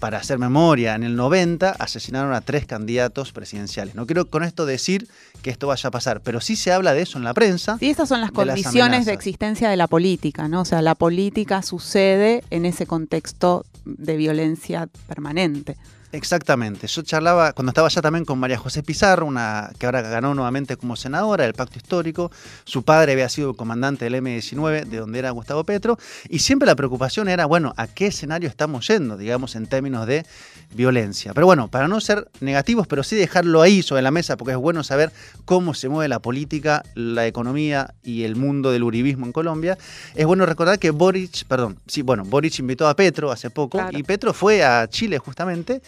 para 0.00 0.18
hacer 0.18 0.38
memoria, 0.38 0.94
en 0.94 1.04
el 1.04 1.14
90 1.14 1.76
asesinaron 1.78 2.32
a 2.32 2.40
tres 2.40 2.66
candidatos 2.66 3.32
presidenciales. 3.32 3.94
No 3.94 4.06
quiero 4.06 4.28
con 4.28 4.42
esto 4.42 4.66
decir 4.66 5.08
que 5.42 5.50
esto 5.50 5.66
vaya 5.68 5.88
a 5.88 5.90
pasar, 5.90 6.22
pero 6.22 6.40
sí 6.40 6.56
se 6.56 6.72
habla 6.72 6.94
de 6.94 7.02
eso 7.02 7.18
en 7.18 7.24
la 7.24 7.34
prensa. 7.34 7.76
Sí, 7.78 7.90
estas 7.90 8.08
son 8.08 8.20
las 8.20 8.32
de 8.32 8.44
las 8.46 8.56
condiciones 8.56 9.06
de 9.06 9.12
existencia 9.12 9.68
de 9.68 9.76
la 9.76 9.86
política, 9.86 10.48
¿no? 10.48 10.62
O 10.62 10.64
sea, 10.64 10.80
la 10.82 10.94
política 10.94 11.62
sucede 11.62 12.42
en 12.50 12.64
ese 12.64 12.86
contexto 12.86 13.66
de 13.84 14.16
violencia 14.16 14.88
permanente. 15.06 15.76
Exactamente. 16.12 16.86
Yo 16.88 17.02
charlaba 17.02 17.52
cuando 17.52 17.70
estaba 17.70 17.86
allá 17.86 18.02
también 18.02 18.24
con 18.24 18.38
María 18.38 18.58
José 18.58 18.82
Pizarro, 18.82 19.26
una 19.26 19.70
que 19.78 19.86
ahora 19.86 20.02
ganó 20.02 20.34
nuevamente 20.34 20.76
como 20.76 20.96
senadora 20.96 21.44
del 21.44 21.54
Pacto 21.54 21.78
Histórico. 21.78 22.32
Su 22.64 22.82
padre 22.82 23.12
había 23.12 23.28
sido 23.28 23.54
comandante 23.54 24.06
del 24.06 24.16
M19, 24.16 24.86
de 24.86 24.96
donde 24.98 25.18
era 25.20 25.30
Gustavo 25.30 25.62
Petro, 25.62 25.98
y 26.28 26.40
siempre 26.40 26.66
la 26.66 26.74
preocupación 26.74 27.28
era, 27.28 27.46
bueno, 27.46 27.74
¿a 27.76 27.86
qué 27.86 28.08
escenario 28.08 28.48
estamos 28.48 28.88
yendo, 28.88 29.16
digamos, 29.16 29.54
en 29.54 29.66
términos 29.66 30.06
de 30.06 30.26
violencia? 30.74 31.32
Pero 31.32 31.46
bueno, 31.46 31.68
para 31.68 31.86
no 31.86 32.00
ser 32.00 32.28
negativos, 32.40 32.86
pero 32.88 33.02
sí 33.04 33.14
dejarlo 33.14 33.62
ahí 33.62 33.82
sobre 33.82 34.02
la 34.02 34.10
mesa, 34.10 34.36
porque 34.36 34.52
es 34.52 34.58
bueno 34.58 34.82
saber 34.82 35.12
cómo 35.44 35.74
se 35.74 35.88
mueve 35.88 36.08
la 36.08 36.18
política, 36.18 36.82
la 36.94 37.26
economía 37.26 37.94
y 38.02 38.24
el 38.24 38.34
mundo 38.34 38.72
del 38.72 38.82
uribismo 38.82 39.26
en 39.26 39.32
Colombia, 39.32 39.78
es 40.16 40.26
bueno 40.26 40.44
recordar 40.44 40.78
que 40.80 40.90
Boric, 40.90 41.44
perdón, 41.46 41.78
sí, 41.86 42.02
bueno, 42.02 42.24
Boric 42.24 42.58
invitó 42.58 42.88
a 42.88 42.96
Petro 42.96 43.30
hace 43.30 43.48
poco, 43.50 43.78
Claro. 43.78 43.96
y 43.96 44.02
Petro 44.02 44.32
fue 44.34 44.64
a 44.64 44.88
Chile 44.88 45.18
justamente, 45.18 45.82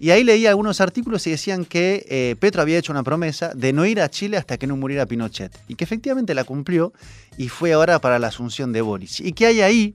y 0.00 0.10
ahí 0.10 0.22
leí 0.22 0.46
algunos 0.46 0.80
artículos 0.80 1.26
y 1.26 1.30
decían 1.30 1.64
que 1.64 2.06
eh, 2.08 2.36
Petro 2.38 2.62
había 2.62 2.78
hecho 2.78 2.92
una 2.92 3.02
promesa 3.02 3.52
de 3.54 3.72
no 3.72 3.84
ir 3.84 4.00
a 4.00 4.08
Chile 4.08 4.36
hasta 4.36 4.56
que 4.56 4.66
no 4.66 4.76
muriera 4.76 5.06
Pinochet. 5.06 5.58
Y 5.66 5.74
que 5.74 5.84
efectivamente 5.84 6.34
la 6.34 6.44
cumplió 6.44 6.92
y 7.36 7.48
fue 7.48 7.72
ahora 7.72 8.00
para 8.00 8.18
la 8.18 8.28
asunción 8.28 8.72
de 8.72 8.80
Boris. 8.80 9.20
Y 9.20 9.32
que 9.32 9.46
hay 9.46 9.60
ahí 9.60 9.94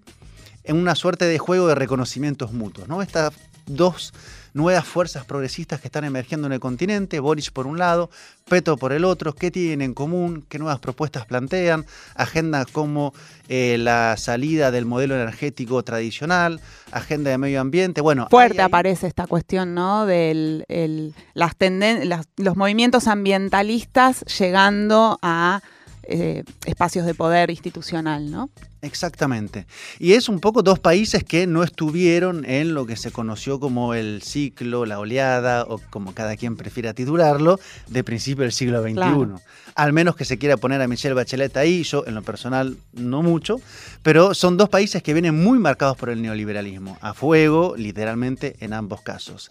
en 0.65 0.75
una 0.75 0.95
suerte 0.95 1.25
de 1.25 1.37
juego 1.37 1.67
de 1.67 1.75
reconocimientos 1.75 2.51
mutuos, 2.51 2.87
¿no? 2.87 3.01
Estas 3.01 3.33
dos 3.65 4.13
nuevas 4.53 4.85
fuerzas 4.85 5.25
progresistas 5.25 5.81
que 5.81 5.87
están 5.87 6.03
emergiendo 6.03 6.47
en 6.47 6.53
el 6.53 6.59
continente, 6.59 7.19
Boris 7.19 7.49
por 7.51 7.65
un 7.67 7.77
lado, 7.79 8.09
Petro 8.47 8.77
por 8.77 8.93
el 8.93 9.03
otro, 9.05 9.33
qué 9.33 9.49
tienen 9.51 9.81
en 9.81 9.93
común, 9.93 10.45
qué 10.49 10.59
nuevas 10.59 10.79
propuestas 10.79 11.25
plantean, 11.25 11.85
agenda 12.15 12.65
como 12.71 13.13
eh, 13.49 13.77
la 13.79 14.15
salida 14.17 14.69
del 14.71 14.85
modelo 14.85 15.15
energético 15.15 15.81
tradicional, 15.83 16.59
agenda 16.91 17.31
de 17.31 17.37
medio 17.37 17.61
ambiente, 17.61 18.01
bueno. 18.01 18.27
Fuerte 18.29 18.61
ahí- 18.61 18.65
aparece 18.67 19.07
esta 19.07 19.27
cuestión, 19.27 19.73
¿no? 19.73 20.05
Del 20.05 20.65
el- 20.67 21.13
las 21.33 21.55
tenden- 21.57 22.07
las- 22.07 22.27
los 22.37 22.55
movimientos 22.55 23.07
ambientalistas 23.07 24.23
llegando 24.39 25.17
a 25.21 25.61
eh, 26.03 26.43
espacios 26.65 27.05
de 27.05 27.13
poder 27.13 27.49
institucional, 27.49 28.29
¿no? 28.29 28.49
Exactamente. 28.81 29.65
Y 29.97 30.13
es 30.13 30.27
un 30.27 30.41
poco 30.41 30.61
dos 30.61 30.77
países 30.77 31.23
que 31.23 31.47
no 31.47 31.63
estuvieron 31.63 32.43
en 32.43 32.73
lo 32.73 32.85
que 32.85 32.97
se 32.97 33.11
conoció 33.11 33.57
como 33.59 33.93
el 33.93 34.21
ciclo, 34.21 34.85
la 34.85 34.99
oleada, 34.99 35.63
o 35.63 35.79
como 35.89 36.13
cada 36.13 36.35
quien 36.35 36.57
prefiera 36.57 36.93
titularlo, 36.93 37.59
de 37.87 38.03
principio 38.03 38.43
del 38.43 38.51
siglo 38.51 38.81
XXI. 38.81 38.93
Claro. 38.95 39.41
Al 39.75 39.93
menos 39.93 40.17
que 40.17 40.25
se 40.25 40.37
quiera 40.37 40.57
poner 40.57 40.81
a 40.81 40.87
Michelle 40.87 41.13
Bachelet 41.13 41.55
ahí, 41.55 41.83
yo 41.83 42.03
en 42.05 42.15
lo 42.15 42.21
personal 42.21 42.75
no 42.91 43.23
mucho, 43.23 43.61
pero 44.01 44.33
son 44.33 44.57
dos 44.57 44.67
países 44.67 45.01
que 45.01 45.13
vienen 45.13 45.41
muy 45.41 45.57
marcados 45.59 45.95
por 45.95 46.09
el 46.09 46.21
neoliberalismo, 46.21 46.97
a 46.99 47.13
fuego, 47.13 47.75
literalmente, 47.77 48.57
en 48.59 48.73
ambos 48.73 49.01
casos. 49.01 49.49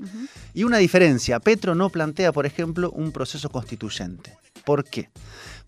Y 0.52 0.64
una 0.64 0.76
diferencia, 0.76 1.40
Petro 1.40 1.74
no 1.74 1.88
plantea, 1.88 2.32
por 2.32 2.44
ejemplo, 2.44 2.90
un 2.90 3.12
proceso 3.12 3.48
constituyente. 3.48 4.36
¿Por 4.64 4.84
qué? 4.84 5.08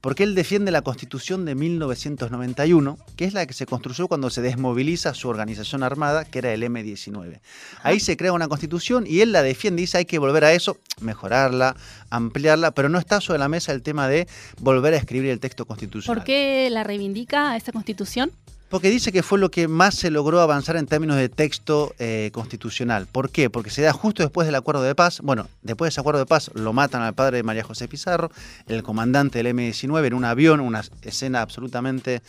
Porque 0.04 0.22
él 0.22 0.34
defiende 0.34 0.70
la 0.70 0.82
constitución 0.82 1.46
de 1.46 1.54
1991, 1.54 2.98
que 3.16 3.24
es 3.24 3.32
la 3.32 3.46
que 3.46 3.54
se 3.54 3.64
construyó 3.64 4.06
cuando 4.06 4.28
se 4.28 4.42
desmoviliza 4.42 5.14
su 5.14 5.30
organización 5.30 5.82
armada, 5.82 6.26
que 6.26 6.40
era 6.40 6.52
el 6.52 6.62
M19. 6.62 7.40
Ahí 7.82 8.00
se 8.00 8.14
crea 8.18 8.34
una 8.34 8.46
constitución 8.46 9.06
y 9.06 9.20
él 9.22 9.32
la 9.32 9.42
defiende 9.42 9.80
dice 9.80 9.96
hay 9.96 10.04
que 10.04 10.18
volver 10.18 10.44
a 10.44 10.52
eso, 10.52 10.76
mejorarla, 11.00 11.74
ampliarla, 12.10 12.72
pero 12.72 12.90
no 12.90 12.98
está 12.98 13.22
sobre 13.22 13.38
la 13.38 13.48
mesa 13.48 13.72
el 13.72 13.80
tema 13.80 14.06
de 14.06 14.28
volver 14.60 14.92
a 14.92 14.98
escribir 14.98 15.30
el 15.30 15.40
texto 15.40 15.64
constitucional. 15.64 16.18
¿Por 16.18 16.26
qué 16.26 16.68
la 16.70 16.84
reivindica 16.84 17.56
esta 17.56 17.72
constitución? 17.72 18.30
Porque 18.74 18.90
dice 18.90 19.12
que 19.12 19.22
fue 19.22 19.38
lo 19.38 19.52
que 19.52 19.68
más 19.68 19.94
se 19.94 20.10
logró 20.10 20.40
avanzar 20.40 20.74
en 20.74 20.86
términos 20.86 21.16
de 21.16 21.28
texto 21.28 21.94
eh, 22.00 22.30
constitucional. 22.32 23.06
¿Por 23.06 23.30
qué? 23.30 23.48
Porque 23.48 23.70
se 23.70 23.82
da 23.82 23.92
justo 23.92 24.24
después 24.24 24.46
del 24.46 24.56
acuerdo 24.56 24.82
de 24.82 24.96
paz. 24.96 25.20
Bueno, 25.22 25.48
después 25.62 25.86
de 25.86 25.88
ese 25.90 26.00
acuerdo 26.00 26.18
de 26.18 26.26
paz 26.26 26.50
lo 26.54 26.72
matan 26.72 27.00
al 27.02 27.14
padre 27.14 27.36
de 27.36 27.44
María 27.44 27.62
José 27.62 27.86
Pizarro, 27.86 28.32
el 28.66 28.82
comandante 28.82 29.38
del 29.38 29.46
M-19, 29.46 30.06
en 30.06 30.14
un 30.14 30.24
avión, 30.24 30.58
una 30.58 30.82
escena 31.02 31.40
absolutamente 31.40 32.20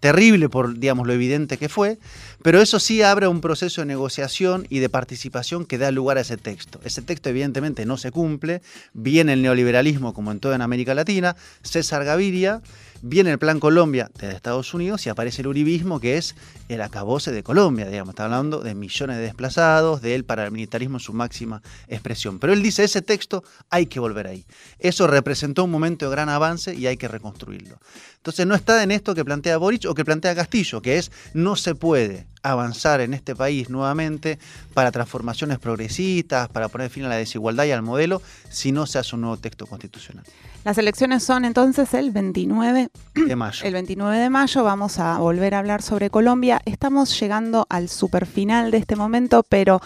terrible 0.00 0.48
por, 0.48 0.78
digamos, 0.78 1.06
lo 1.06 1.12
evidente 1.12 1.58
que 1.58 1.68
fue, 1.68 1.98
pero 2.42 2.62
eso 2.62 2.80
sí 2.80 3.02
abre 3.02 3.28
un 3.28 3.42
proceso 3.42 3.82
de 3.82 3.86
negociación 3.86 4.66
y 4.70 4.78
de 4.78 4.88
participación 4.88 5.66
que 5.66 5.76
da 5.76 5.90
lugar 5.90 6.16
a 6.16 6.22
ese 6.22 6.38
texto. 6.38 6.80
Ese 6.84 7.02
texto 7.02 7.28
evidentemente 7.28 7.84
no 7.84 7.98
se 7.98 8.10
cumple, 8.10 8.62
viene 8.94 9.34
el 9.34 9.42
neoliberalismo 9.42 10.14
como 10.14 10.32
en 10.32 10.40
toda 10.40 10.54
en 10.54 10.62
América 10.62 10.94
Latina, 10.94 11.36
César 11.62 12.04
Gaviria, 12.04 12.62
viene 13.02 13.32
el 13.32 13.38
Plan 13.38 13.60
Colombia 13.60 14.10
desde 14.14 14.34
Estados 14.34 14.72
Unidos 14.72 15.04
y 15.04 15.10
aparece 15.10 15.42
el 15.42 15.48
uribismo 15.48 16.00
que 16.00 16.16
es 16.16 16.34
el 16.68 16.80
acabose 16.80 17.32
de 17.32 17.42
Colombia, 17.42 17.86
digamos, 17.88 18.12
está 18.12 18.24
hablando 18.24 18.60
de 18.60 18.74
millones 18.74 19.16
de 19.16 19.24
desplazados, 19.24 20.00
del 20.00 20.24
paramilitarismo 20.24 20.96
en 20.96 21.00
su 21.00 21.12
máxima 21.12 21.62
expresión. 21.88 22.38
Pero 22.38 22.52
él 22.52 22.62
dice, 22.62 22.84
ese 22.84 23.02
texto 23.02 23.44
hay 23.68 23.86
que 23.86 24.00
volver 24.00 24.28
ahí. 24.28 24.46
Eso 24.78 25.06
representó 25.06 25.64
un 25.64 25.70
momento 25.70 26.06
de 26.06 26.12
gran 26.12 26.28
avance 26.28 26.74
y 26.74 26.86
hay 26.86 26.96
que 26.96 27.08
reconstruirlo. 27.08 27.78
Entonces 28.16 28.46
no 28.46 28.54
está 28.54 28.82
en 28.82 28.92
esto 28.92 29.14
que 29.14 29.24
plantea 29.24 29.56
Boric 29.56 29.84
o 29.86 29.94
que 29.94 30.04
plantea 30.04 30.34
Castillo, 30.34 30.80
que 30.80 30.98
es 30.98 31.10
no 31.34 31.56
se 31.56 31.74
puede 31.74 32.26
avanzar 32.42 33.00
en 33.00 33.14
este 33.14 33.34
país 33.34 33.68
nuevamente 33.68 34.38
para 34.74 34.92
transformaciones 34.92 35.58
progresistas, 35.58 36.48
para 36.48 36.68
poner 36.68 36.90
fin 36.90 37.04
a 37.04 37.08
la 37.08 37.16
desigualdad 37.16 37.64
y 37.64 37.72
al 37.72 37.82
modelo, 37.82 38.22
si 38.48 38.72
no 38.72 38.86
se 38.86 38.98
hace 38.98 39.14
un 39.16 39.22
nuevo 39.22 39.36
texto 39.36 39.66
constitucional. 39.66 40.24
Las 40.64 40.78
elecciones 40.78 41.24
son 41.24 41.44
entonces 41.44 41.92
el 41.92 42.12
29 42.12 42.88
De 43.14 43.36
mayo. 43.36 43.64
El 43.64 43.72
29 43.72 44.16
de 44.16 44.30
mayo 44.30 44.62
vamos 44.62 45.00
a 45.00 45.18
volver 45.18 45.56
a 45.56 45.58
hablar 45.58 45.82
sobre 45.82 46.08
Colombia. 46.08 46.62
Estamos 46.66 47.18
llegando 47.18 47.66
al 47.68 47.88
super 47.88 48.26
final 48.26 48.70
de 48.70 48.78
este 48.78 48.94
momento, 48.94 49.42
pero 49.48 49.80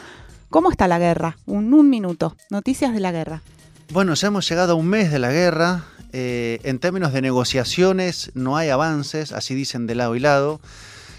¿cómo 0.50 0.70
está 0.70 0.86
la 0.86 0.98
guerra? 0.98 1.38
Un, 1.46 1.72
un 1.72 1.88
minuto. 1.88 2.36
Noticias 2.50 2.92
de 2.92 3.00
la 3.00 3.10
guerra. 3.10 3.40
Bueno, 3.90 4.12
ya 4.12 4.28
hemos 4.28 4.46
llegado 4.46 4.72
a 4.72 4.76
un 4.76 4.86
mes 4.86 5.10
de 5.10 5.18
la 5.18 5.32
guerra. 5.32 5.84
Eh, 6.12 6.60
en 6.62 6.78
términos 6.78 7.14
de 7.14 7.22
negociaciones 7.22 8.30
no 8.34 8.58
hay 8.58 8.68
avances, 8.68 9.32
así 9.32 9.54
dicen 9.54 9.86
de 9.86 9.94
lado 9.94 10.14
y 10.14 10.20
lado. 10.20 10.60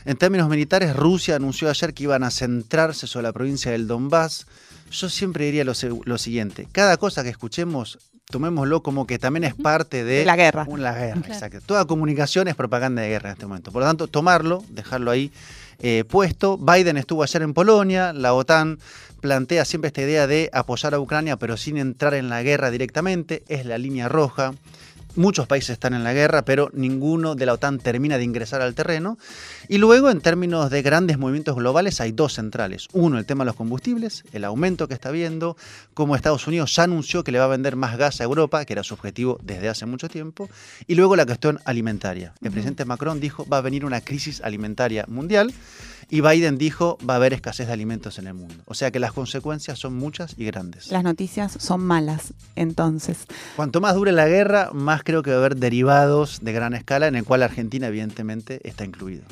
En 0.05 0.17
términos 0.17 0.49
militares, 0.49 0.95
Rusia 0.95 1.35
anunció 1.35 1.67
ayer 1.67 1.95
que 1.95 2.03
iban 2.03 2.23
a 2.23 2.29
centrarse 2.29 3.07
sobre 3.07 3.23
la 3.23 3.33
provincia 3.33 3.71
del 3.71 3.87
Donbass. 3.87 4.45
Yo 4.91 5.09
siempre 5.09 5.45
diría 5.45 5.65
lo 5.65 6.17
siguiente, 6.17 6.67
cada 6.71 6.95
cosa 6.95 7.23
que 7.23 7.29
escuchemos, 7.29 7.97
tomémoslo 8.29 8.83
como 8.83 9.07
que 9.07 9.19
también 9.19 9.43
es 9.45 9.55
parte 9.55 10.03
de, 10.03 10.25
la 10.25 10.35
guerra. 10.35 10.65
una 10.67 10.93
guerra. 10.93 11.21
Claro. 11.21 11.33
exacto. 11.33 11.59
Toda 11.65 11.85
comunicación 11.85 12.47
es 12.47 12.55
propaganda 12.55 13.01
de 13.01 13.09
guerra 13.09 13.29
en 13.29 13.33
este 13.33 13.45
momento. 13.45 13.71
Por 13.71 13.81
lo 13.81 13.87
tanto, 13.87 14.07
tomarlo, 14.07 14.63
dejarlo 14.69 15.11
ahí 15.11 15.31
eh, 15.79 16.03
puesto. 16.07 16.57
Biden 16.57 16.97
estuvo 16.97 17.23
ayer 17.23 17.41
en 17.41 17.53
Polonia, 17.53 18.13
la 18.13 18.33
OTAN 18.33 18.79
plantea 19.21 19.65
siempre 19.65 19.87
esta 19.87 20.01
idea 20.01 20.27
de 20.27 20.49
apoyar 20.53 20.93
a 20.93 20.99
Ucrania 20.99 21.37
pero 21.37 21.57
sin 21.57 21.77
entrar 21.77 22.13
en 22.13 22.29
la 22.29 22.43
guerra 22.43 22.69
directamente, 22.69 23.43
es 23.47 23.65
la 23.65 23.77
línea 23.77 24.09
roja. 24.09 24.53
Muchos 25.17 25.47
países 25.47 25.71
están 25.71 25.93
en 25.93 26.03
la 26.03 26.13
guerra, 26.13 26.45
pero 26.45 26.69
ninguno 26.73 27.35
de 27.35 27.45
la 27.45 27.53
OTAN 27.53 27.79
termina 27.79 28.17
de 28.17 28.23
ingresar 28.23 28.61
al 28.61 28.75
terreno. 28.75 29.17
Y 29.67 29.77
luego, 29.79 30.09
en 30.09 30.21
términos 30.21 30.69
de 30.69 30.81
grandes 30.81 31.17
movimientos 31.17 31.55
globales, 31.55 31.99
hay 31.99 32.11
dos 32.11 32.33
centrales. 32.33 32.87
Uno, 32.93 33.17
el 33.17 33.25
tema 33.25 33.43
de 33.43 33.47
los 33.47 33.55
combustibles, 33.55 34.23
el 34.31 34.45
aumento 34.45 34.87
que 34.87 34.93
está 34.93 35.11
viendo, 35.11 35.57
como 35.93 36.15
Estados 36.15 36.47
Unidos 36.47 36.75
ya 36.75 36.83
anunció 36.83 37.23
que 37.23 37.31
le 37.31 37.39
va 37.39 37.45
a 37.45 37.49
vender 37.49 37.75
más 37.75 37.97
gas 37.97 38.21
a 38.21 38.23
Europa, 38.23 38.63
que 38.65 38.73
era 38.73 38.83
su 38.83 38.93
objetivo 38.93 39.39
desde 39.41 39.69
hace 39.69 39.85
mucho 39.85 40.07
tiempo. 40.07 40.49
Y 40.85 40.95
luego 40.95 41.15
la 41.15 41.25
cuestión 41.25 41.59
alimentaria. 41.65 42.33
El 42.41 42.51
presidente 42.51 42.85
Macron 42.85 43.19
dijo, 43.19 43.45
va 43.47 43.57
a 43.57 43.61
venir 43.61 43.85
una 43.85 44.01
crisis 44.01 44.41
alimentaria 44.41 45.05
mundial. 45.07 45.53
Y 46.09 46.21
Biden 46.21 46.57
dijo, 46.57 46.97
va 47.07 47.15
a 47.15 47.17
haber 47.17 47.33
escasez 47.33 47.67
de 47.67 47.73
alimentos 47.73 48.17
en 48.17 48.27
el 48.27 48.33
mundo. 48.33 48.55
O 48.65 48.73
sea 48.73 48.91
que 48.91 48.99
las 48.99 49.11
consecuencias 49.11 49.77
son 49.77 49.95
muchas 49.95 50.35
y 50.37 50.45
grandes. 50.45 50.89
Las 50.89 51.03
noticias 51.03 51.51
son 51.59 51.81
malas, 51.81 52.33
entonces. 52.55 53.25
Cuanto 53.55 53.81
más 53.81 53.95
dure 53.95 54.13
la 54.13 54.27
guerra, 54.27 54.69
más 54.73 55.03
creo 55.03 55.21
que 55.21 55.31
va 55.31 55.37
a 55.37 55.39
haber 55.39 55.57
derivados 55.57 56.39
de 56.41 56.53
gran 56.53 56.73
escala, 56.73 57.07
en 57.07 57.15
el 57.15 57.25
cual 57.25 57.43
Argentina 57.43 57.87
evidentemente 57.87 58.61
está 58.67 58.85
incluido. 58.85 59.23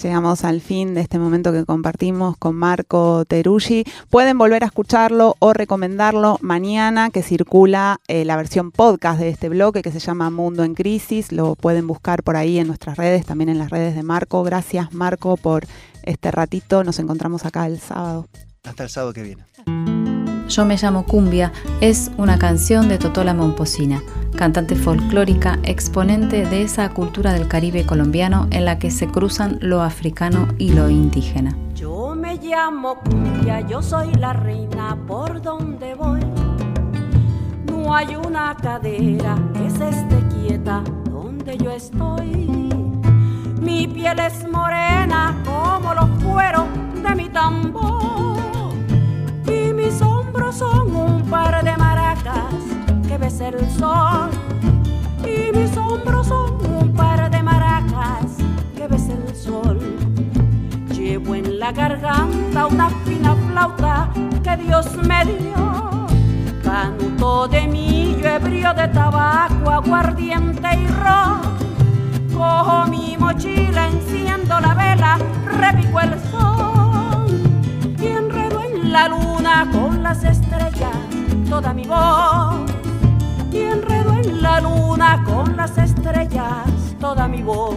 Llegamos 0.00 0.44
al 0.44 0.60
fin 0.60 0.94
de 0.94 1.02
este 1.02 1.18
momento 1.18 1.52
que 1.52 1.64
compartimos 1.64 2.36
con 2.38 2.56
Marco 2.56 3.24
Teruggi. 3.26 3.84
Pueden 4.08 4.38
volver 4.38 4.64
a 4.64 4.66
escucharlo 4.66 5.36
o 5.38 5.52
recomendarlo 5.52 6.38
mañana 6.40 7.10
que 7.10 7.22
circula 7.22 8.00
eh, 8.08 8.24
la 8.24 8.36
versión 8.36 8.70
podcast 8.70 9.20
de 9.20 9.28
este 9.28 9.50
bloque 9.50 9.82
que 9.82 9.92
se 9.92 9.98
llama 9.98 10.30
Mundo 10.30 10.64
en 10.64 10.74
Crisis. 10.74 11.30
Lo 11.30 11.56
pueden 11.56 11.86
buscar 11.86 12.22
por 12.22 12.36
ahí 12.36 12.58
en 12.58 12.68
nuestras 12.68 12.96
redes, 12.96 13.26
también 13.26 13.50
en 13.50 13.58
las 13.58 13.70
redes 13.70 13.94
de 13.94 14.02
Marco. 14.02 14.42
Gracias 14.42 14.92
Marco 14.94 15.36
por 15.36 15.66
este 16.02 16.30
ratito. 16.30 16.84
Nos 16.84 16.98
encontramos 16.98 17.44
acá 17.44 17.66
el 17.66 17.78
sábado. 17.78 18.26
Hasta 18.64 18.84
el 18.84 18.90
sábado 18.90 19.12
que 19.12 19.22
viene. 19.22 19.44
Yo 20.48 20.64
me 20.66 20.76
llamo 20.76 21.06
Cumbia 21.06 21.52
es 21.80 22.10
una 22.18 22.38
canción 22.38 22.88
de 22.88 22.98
Totola 22.98 23.32
Momposina, 23.32 24.02
cantante 24.42 24.74
folclórica, 24.74 25.60
exponente 25.62 26.44
de 26.44 26.62
esa 26.62 26.88
cultura 26.88 27.32
del 27.32 27.46
Caribe 27.46 27.86
colombiano 27.86 28.48
en 28.50 28.64
la 28.64 28.76
que 28.76 28.90
se 28.90 29.06
cruzan 29.06 29.56
lo 29.60 29.82
africano 29.82 30.48
y 30.58 30.72
lo 30.72 30.90
indígena. 30.90 31.56
Yo 31.76 32.16
me 32.16 32.34
llamo 32.38 32.96
Cumbia, 33.04 33.60
yo 33.60 33.80
soy 33.80 34.12
la 34.14 34.32
reina 34.32 34.98
por 35.06 35.40
donde 35.40 35.94
voy. 35.94 36.18
No 37.66 37.94
hay 37.94 38.16
una 38.16 38.56
cadera 38.60 39.38
que 39.54 39.70
se 39.70 39.90
esté 39.90 40.20
quieta 40.34 40.82
donde 41.04 41.56
yo 41.58 41.70
estoy. 41.70 42.48
Mi 43.60 43.86
piel 43.86 44.18
es 44.18 44.44
morena 44.50 45.40
como 45.44 45.94
los 45.94 46.10
cueros 46.24 46.64
de 47.00 47.14
mi 47.14 47.28
tambor. 47.28 48.61
El 53.48 53.70
sol. 53.70 54.30
Y 55.24 55.56
mis 55.56 55.76
hombros 55.76 56.28
son 56.28 56.50
un 56.66 56.92
par 56.94 57.30
de 57.30 57.42
maracas 57.42 58.36
que 58.76 58.86
besa 58.86 59.12
el 59.12 59.34
sol. 59.34 59.78
Llevo 60.92 61.34
en 61.34 61.58
la 61.58 61.72
garganta 61.72 62.66
una 62.66 62.88
fina 63.04 63.34
flauta 63.34 64.10
que 64.42 64.56
Dios 64.56 64.96
me 64.96 65.24
dio. 65.24 66.06
Canuto 66.62 67.48
de 67.48 67.66
millo, 67.66 68.26
ebrio 68.28 68.72
de 68.74 68.88
tabaco, 68.88 69.70
aguardiente 69.70 70.68
y 70.76 70.86
ron 70.86 71.40
Cojo 72.32 72.86
mi 72.86 73.16
mochila, 73.18 73.88
enciendo 73.88 74.60
la 74.60 74.74
vela, 74.74 75.18
repico 75.44 76.00
el 76.00 76.18
sol 76.30 77.26
y 77.98 78.06
enredo 78.06 78.62
en 78.62 78.92
la 78.92 79.08
luna 79.08 79.68
con 79.72 80.02
las 80.02 80.22
estrellas 80.24 80.96
toda 81.52 81.74
mi 81.74 81.84
voz. 81.84 82.71
Y 83.52 83.58
enredo 83.58 84.14
en 84.14 84.40
la 84.40 84.60
luna 84.62 85.22
con 85.24 85.56
las 85.58 85.76
estrellas 85.76 86.96
toda 86.98 87.28
mi 87.28 87.42
voz. 87.42 87.74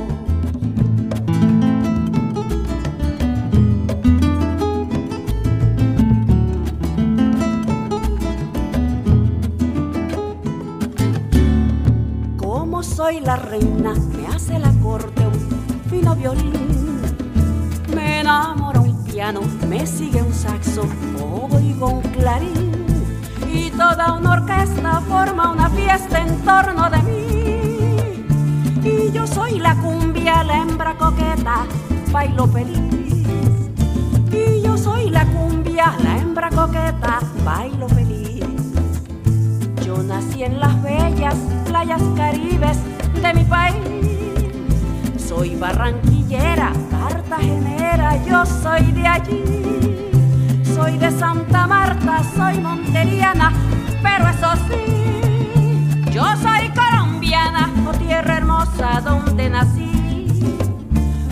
Como 12.37 12.81
soy 12.81 13.19
la 13.19 13.35
reina, 13.35 13.93
me 14.15 14.27
hace 14.27 14.57
la 14.57 14.71
corte 14.81 15.27
un 15.27 15.89
fino 15.89 16.15
violín. 16.15 16.53
Me 17.93 18.21
enamora 18.21 18.79
un 18.79 19.03
piano, 19.03 19.41
me 19.67 19.85
sigue 19.85 20.21
un 20.21 20.33
saxo, 20.33 20.83
oigo 21.51 21.87
un 21.89 22.01
clarín. 22.01 22.74
Y 23.55 23.71
toda 23.71 24.13
una 24.13 24.33
orquesta 24.33 25.01
forma 25.07 25.51
una 25.51 25.69
fiesta 25.69 26.19
en 26.19 26.43
torno 26.43 26.89
de 26.89 26.97
mí. 27.03 27.25
Y 28.83 29.11
yo 29.13 29.25
soy 29.25 29.59
la 29.59 29.75
cumbia, 29.75 30.43
la 30.43 30.57
hembra 30.57 30.93
coqueta, 30.97 31.65
bailo 32.11 32.47
feliz. 32.47 33.71
Y 34.31 34.61
yo 34.61 34.77
soy 34.77 35.09
la 35.09 35.25
cumbia, 35.25 35.95
la 36.03 36.17
hembra 36.17 36.49
coqueta, 36.49 37.19
bailo 37.45 37.87
feliz. 37.87 38.45
Yo 39.85 40.03
nací 40.03 40.43
en 40.43 40.59
las 40.59 40.81
bellas 40.83 41.35
playas 41.65 42.01
caribes 42.17 42.77
de 43.21 43.33
mi 43.33 43.45
país. 43.45 43.75
Soy 45.17 45.55
barranquillera, 45.55 46.73
cartagenera, 46.91 48.21
yo 48.25 48.45
soy 48.45 48.91
de 48.91 49.07
allí. 49.07 49.94
Soy 50.75 50.97
de 50.97 51.09
Santa 51.09 51.65
Marta, 51.67 52.21
soy 52.35 52.59
monteriana, 52.59 53.49
pero 54.03 54.27
eso 54.27 54.51
sí, 54.67 56.11
yo 56.11 56.25
soy 56.43 56.69
colombiana, 56.71 57.71
oh 57.87 57.93
tierra 57.93 58.35
hermosa 58.35 58.99
donde 58.99 59.49
nací. 59.49 59.89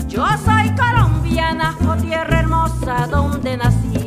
Yo 0.08 0.26
soy 0.42 0.74
colombiana, 0.74 1.76
oh 1.86 1.94
tierra 1.96 2.38
hermosa 2.38 3.06
donde 3.06 3.58
nací. 3.58 4.03